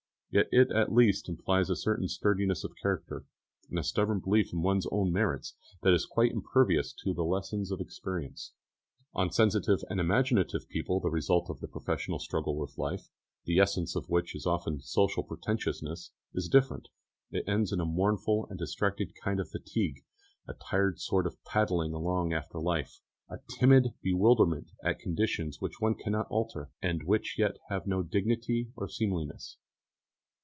[0.33, 3.25] Yet it at least implies a certain sturdiness of character,
[3.69, 7.69] and a stubborn belief in one's own merits which is quite impervious to the lessons
[7.69, 8.53] of experience.
[9.13, 13.09] On sensitive and imaginative people the result of the professional struggle with life,
[13.43, 16.87] the essence of which is often social pretentiousness, is different.
[17.31, 20.05] It ends in a mournful and distracted kind of fatigue,
[20.47, 25.95] a tired sort of padding along after life, a timid bewilderment at conditions which one
[25.95, 29.57] cannot alter, and which yet have no dignity or seemliness.